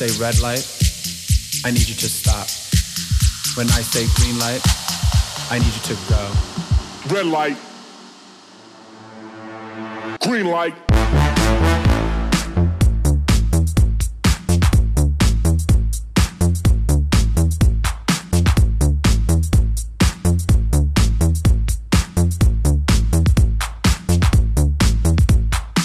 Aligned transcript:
say 0.00 0.18
red 0.18 0.40
light, 0.40 0.64
I 1.62 1.70
need 1.70 1.86
you 1.86 1.94
to 1.94 2.08
stop. 2.08 2.48
When 3.54 3.68
I 3.68 3.82
say 3.82 4.06
green 4.16 4.38
light, 4.38 4.62
I 5.50 5.58
need 5.58 5.66
you 5.66 5.82
to 5.82 5.96
go. 6.08 6.32
Red 7.14 7.26
light. 7.26 7.58
Green 10.22 10.46
light. 10.46 10.74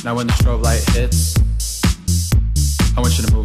Now 0.05 0.15
when 0.15 0.27
the 0.27 0.33
strobe 0.37 0.61
light 0.63 0.89
hits, 0.91 1.35
I 2.95 3.01
want 3.01 3.17
you 3.17 3.25
to 3.25 3.33
move 3.33 3.44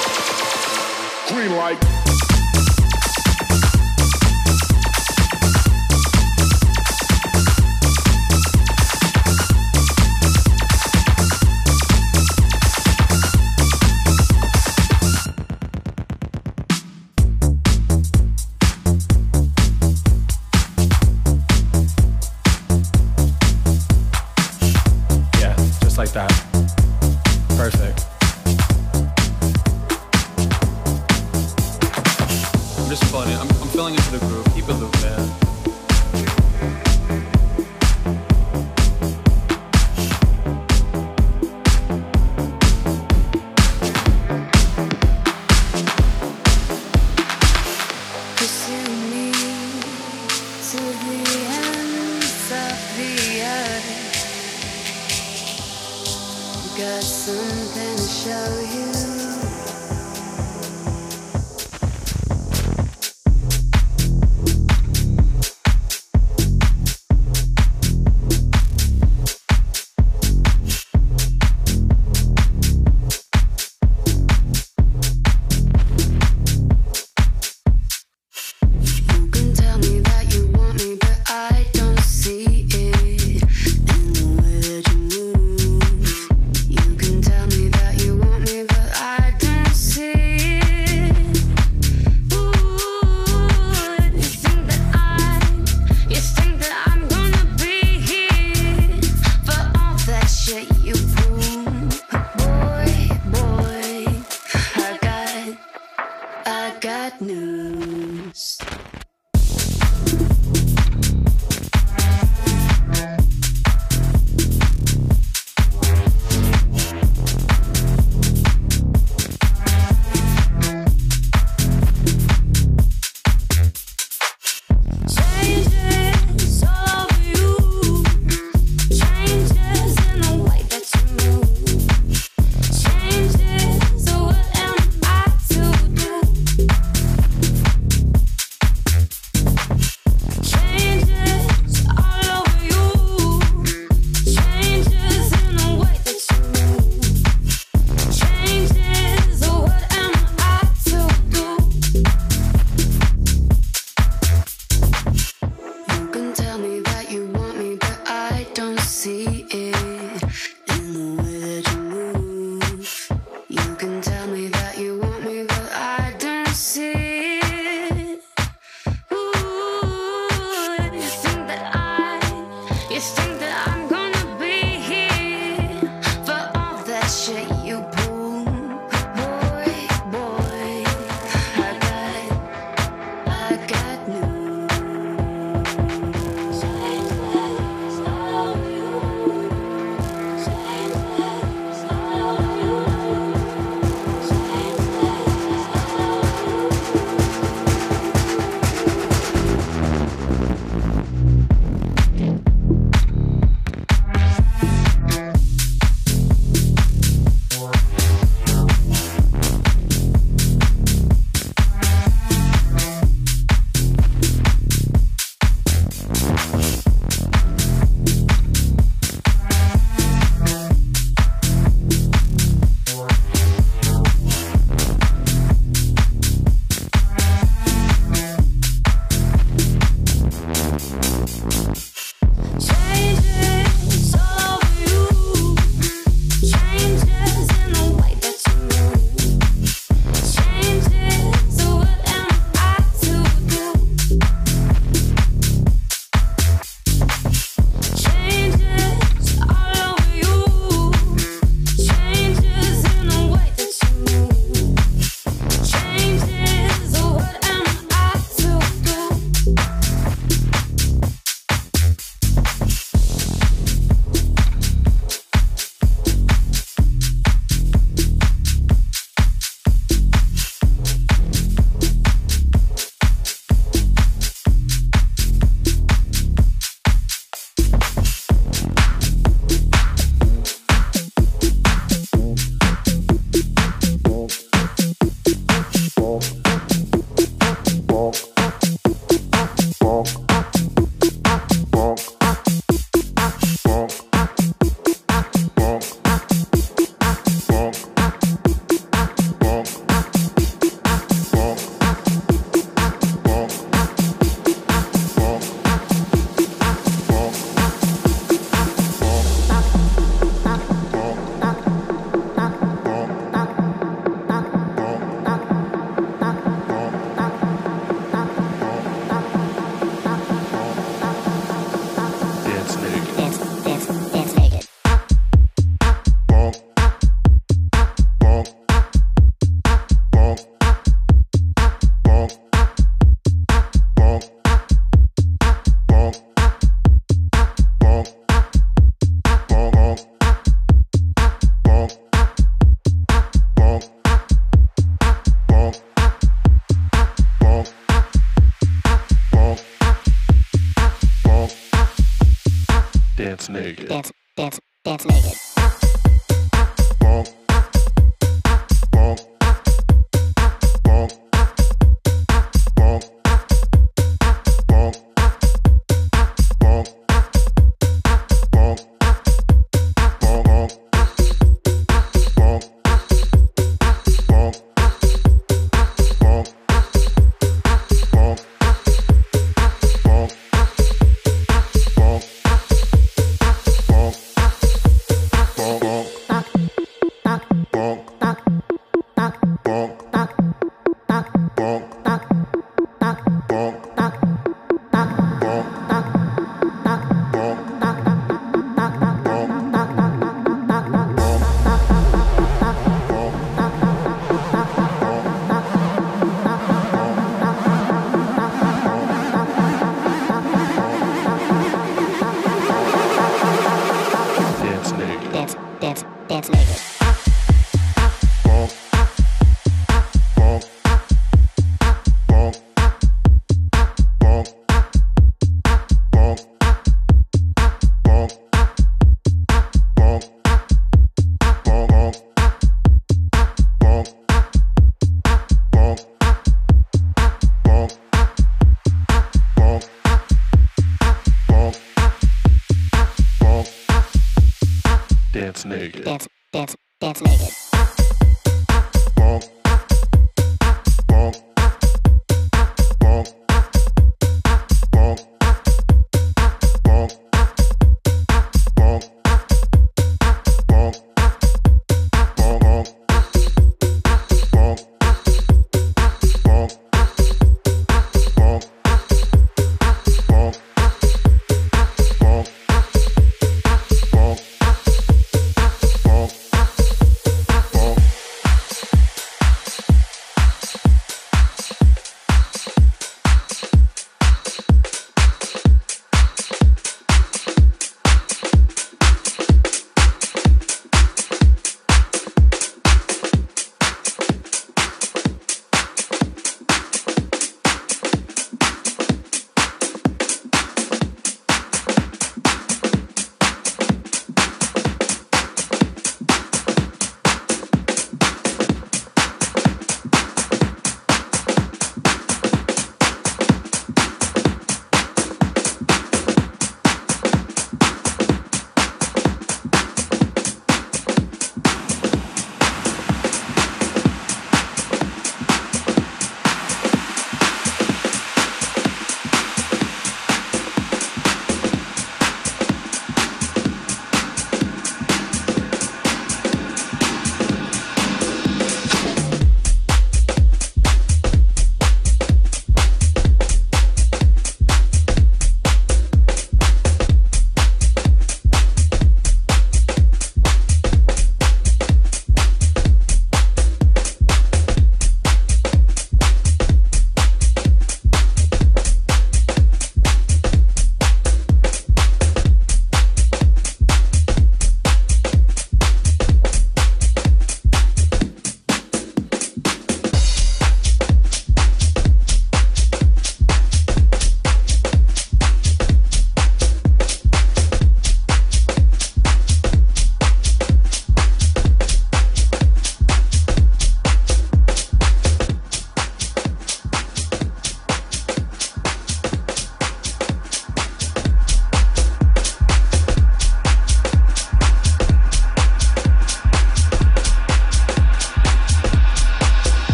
Green 1.31 1.55
light. 1.55 2.00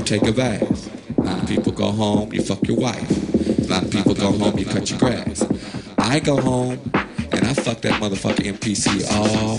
you 0.00 0.18
take 0.18 0.26
a 0.26 0.32
bath. 0.32 1.18
A 1.18 1.22
lot 1.22 1.42
of 1.42 1.48
people 1.48 1.72
go 1.72 1.90
home, 1.90 2.32
you 2.32 2.42
fuck 2.42 2.66
your 2.66 2.78
wife. 2.78 3.10
A 3.58 3.70
lot 3.70 3.82
of 3.84 3.90
people 3.90 4.14
go 4.14 4.32
home, 4.32 4.58
you 4.58 4.64
cut 4.64 4.88
your 4.88 4.98
grass. 4.98 5.44
I 5.98 6.20
go 6.20 6.40
home 6.40 6.80
and 6.94 7.44
I 7.44 7.52
fuck 7.52 7.82
that 7.82 8.00
motherfucker 8.00 8.46
MPC 8.46 9.04
all 9.12 9.58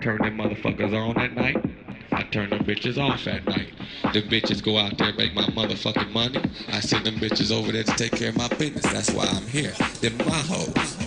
Turn 0.00 0.22
them 0.22 0.38
motherfuckers 0.38 0.94
on 0.94 1.18
at 1.18 1.34
night. 1.34 1.62
I 2.10 2.22
turn 2.22 2.48
them 2.48 2.60
bitches 2.60 2.96
off 2.96 3.26
at 3.26 3.44
night. 3.46 3.74
The 4.14 4.22
bitches 4.22 4.62
go 4.62 4.78
out 4.78 4.96
there 4.96 5.08
and 5.08 5.18
make 5.18 5.34
my 5.34 5.44
motherfucking 5.44 6.10
money. 6.12 6.40
I 6.68 6.80
send 6.80 7.04
them 7.04 7.16
bitches 7.16 7.52
over 7.52 7.70
there 7.70 7.84
to 7.84 7.92
take 7.96 8.12
care 8.12 8.30
of 8.30 8.36
my 8.38 8.48
business. 8.48 8.84
That's 8.84 9.12
why 9.12 9.26
I'm 9.26 9.46
here. 9.46 9.74
They're 10.00 10.10
my 10.12 10.38
hoes. 10.38 10.99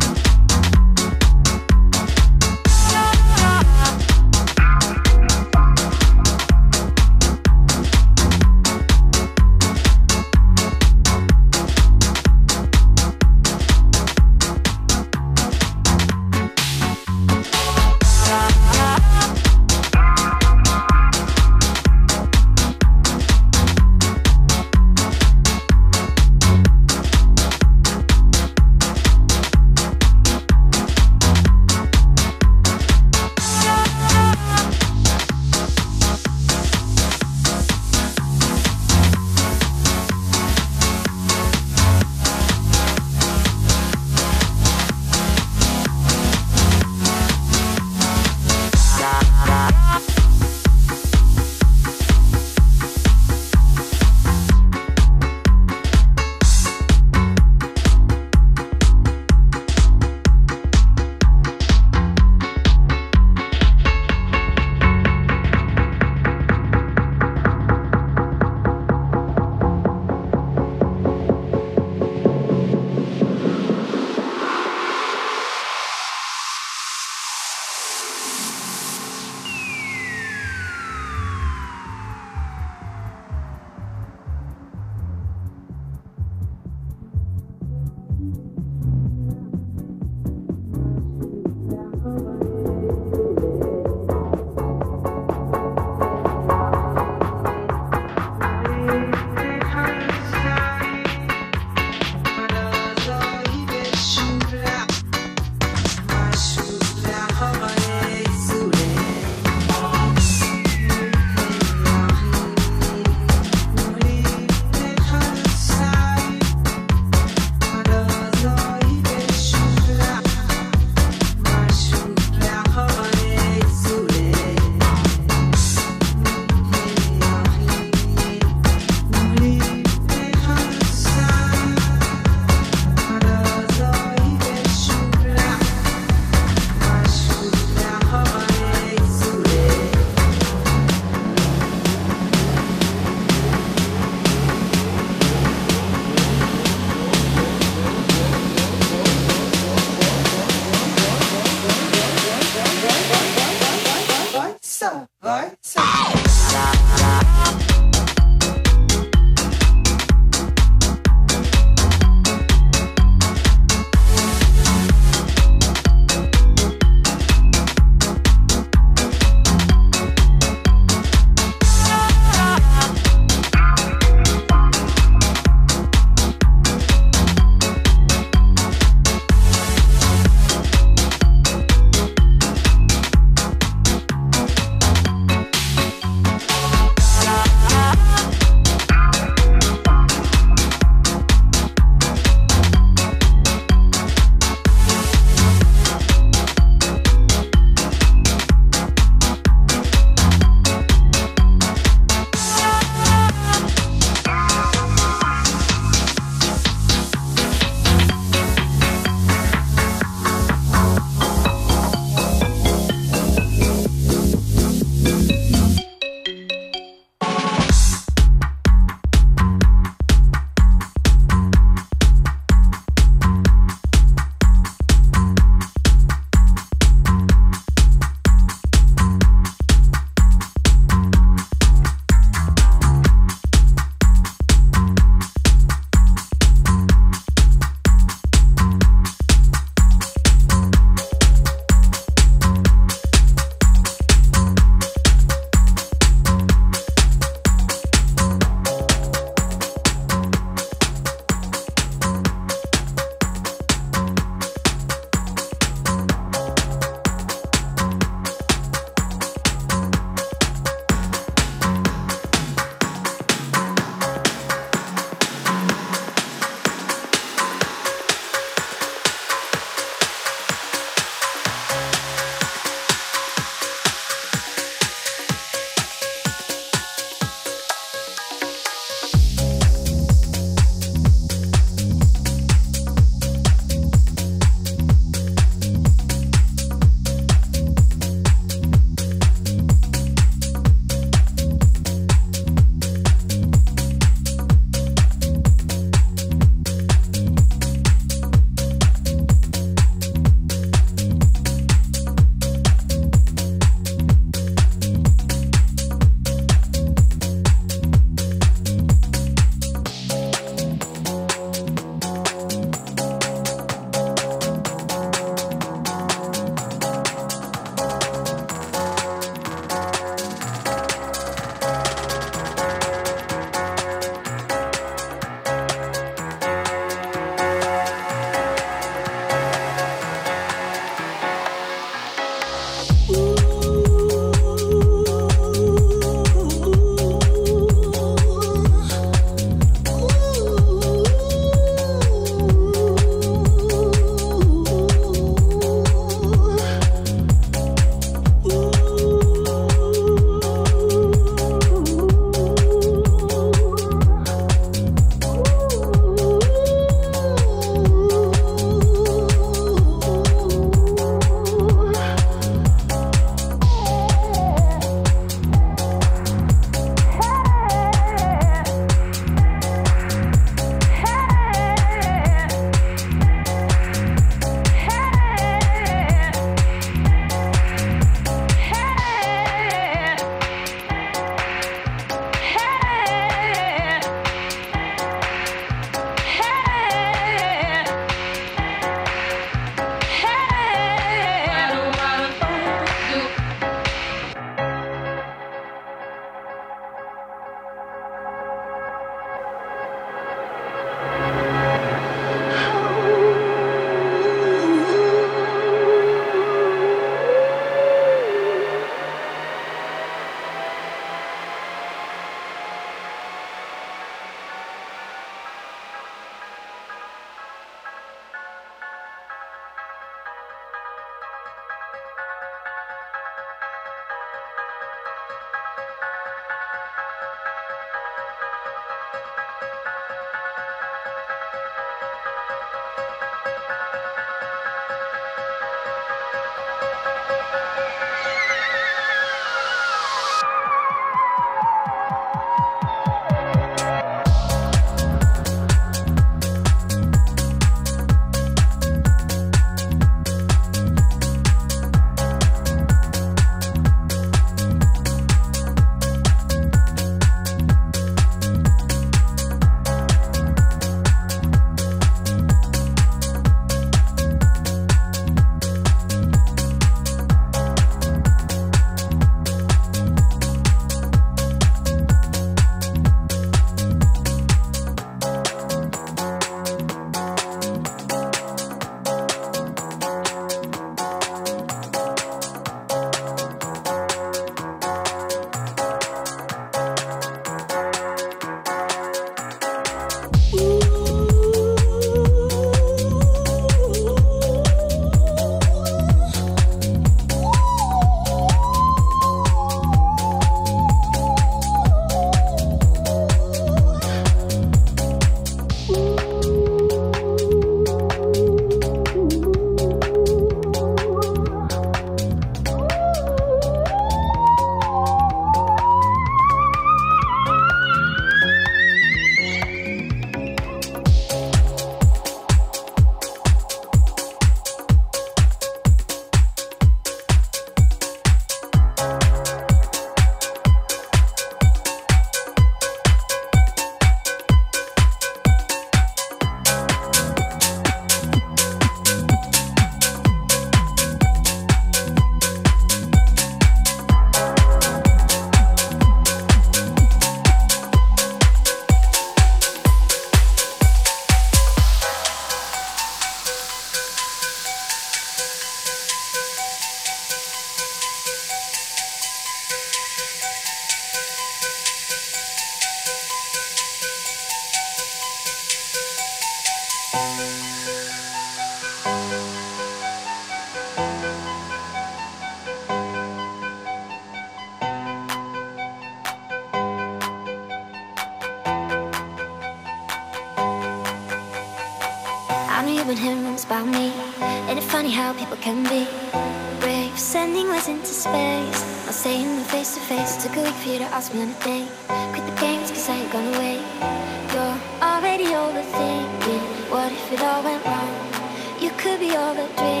the 599.53 599.67
dream. 599.75 600.00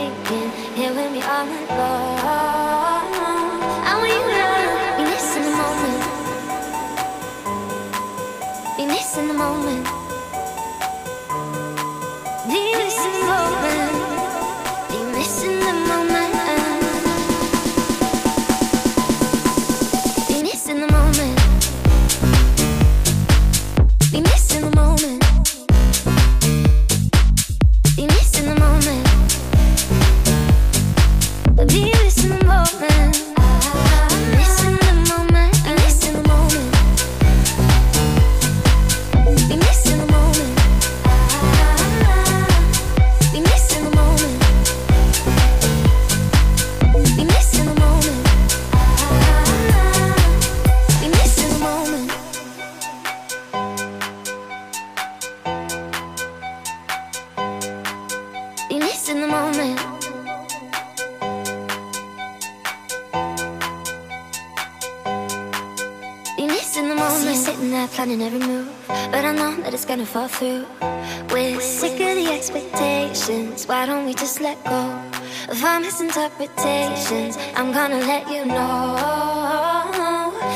I'm 77.11 77.73
gonna 77.73 77.99
let 77.99 78.29
you 78.31 78.45
know. 78.45 78.95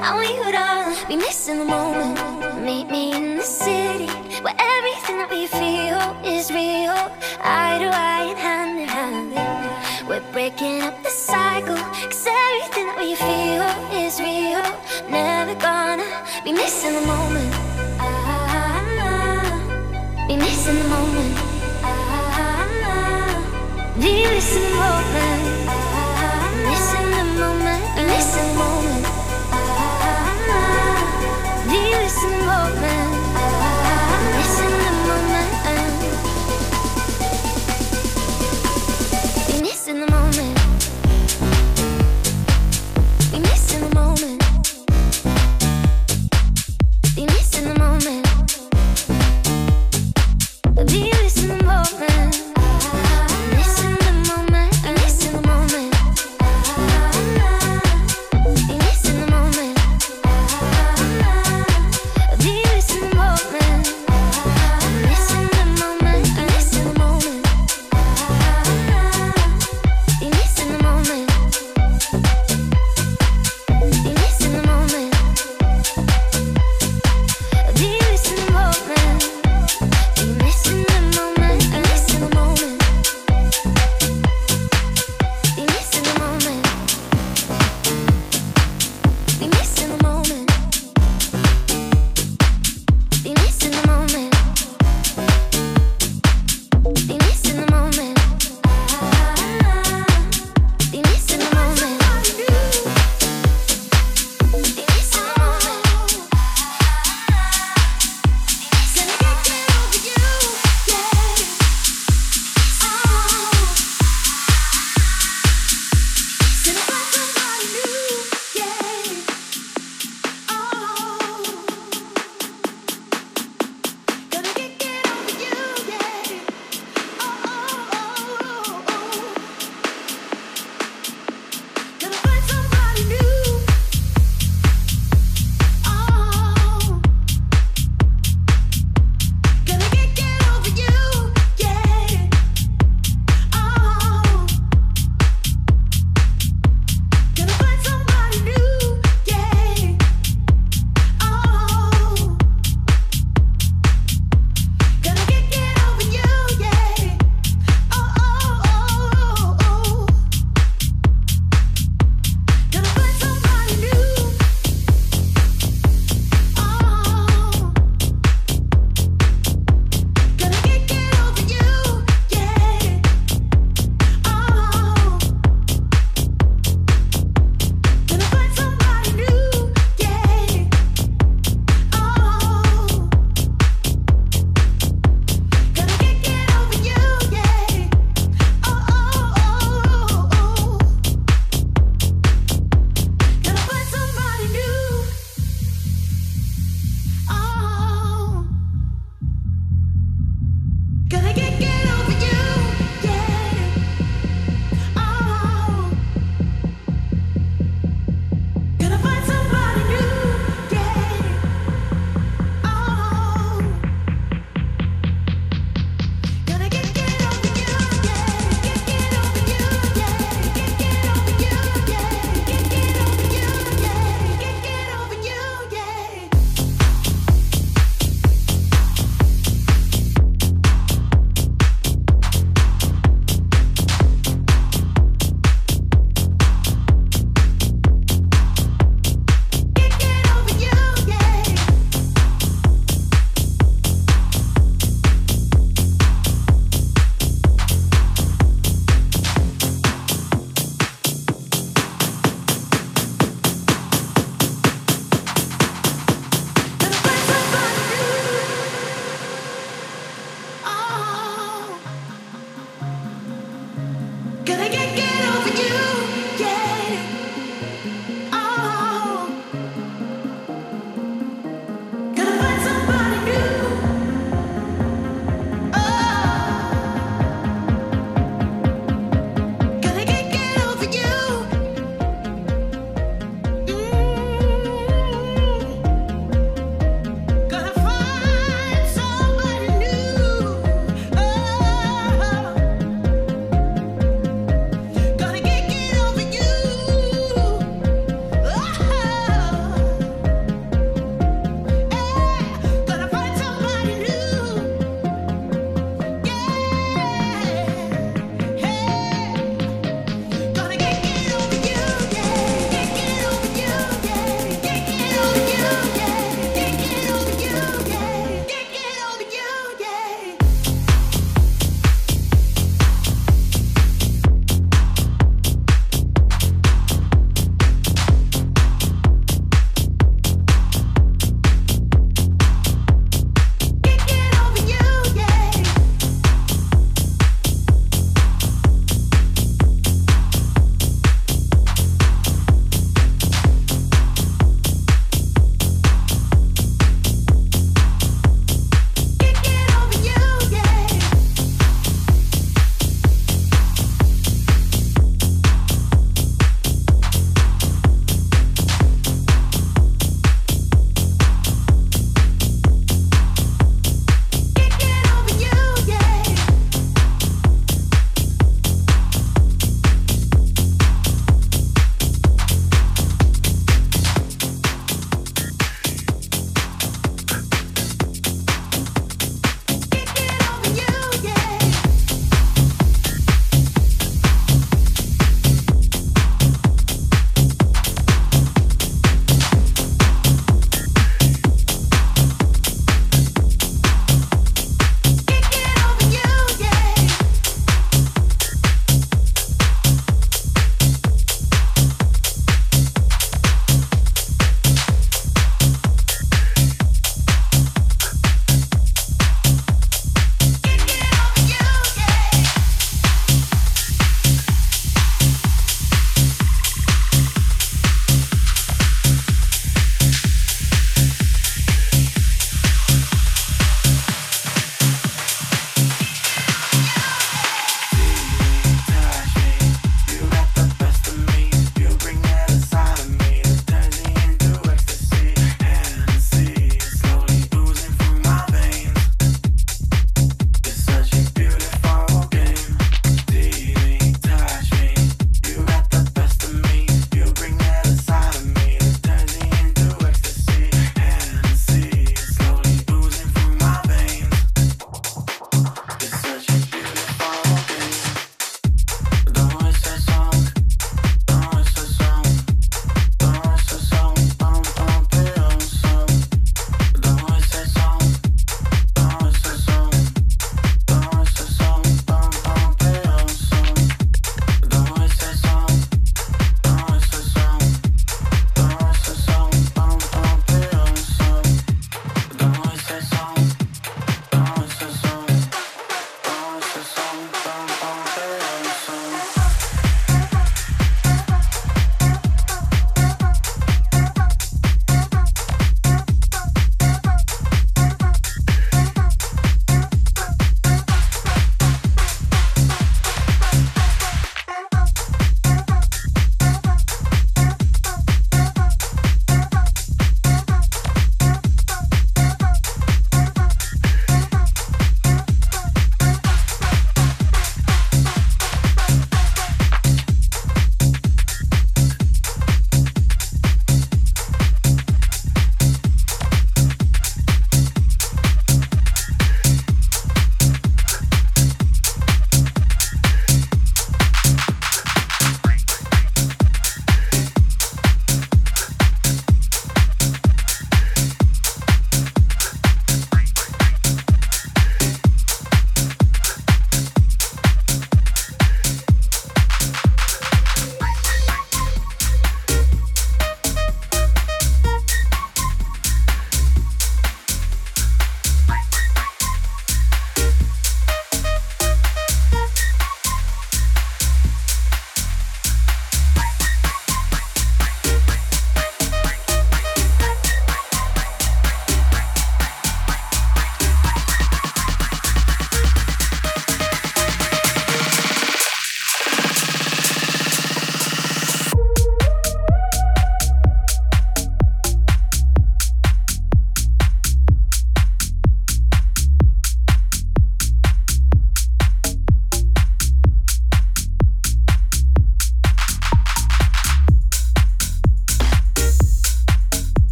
I 0.00 0.12
want 0.14 0.28
you 0.30 0.52
to 0.52 1.08
be 1.08 1.16
missing 1.16 1.58
the 1.58 1.64
moment 1.64 2.64
Meet 2.64 2.88
me 2.88 3.14
in 3.14 3.36
the 3.36 3.42
city 3.42 4.06
Where 4.44 4.54
everything 4.56 5.18
that 5.18 5.28
we 5.28 5.48
feel 5.48 5.98
is 6.24 6.52
real. 6.52 6.94
Eye 7.42 7.78
to 7.80 7.88
eye 7.88 8.26
and 8.30 8.38
hand 8.38 8.78
in 8.78 8.86
hand 8.88 10.08
We're 10.08 10.22
breaking 10.32 10.82
up 10.82 11.02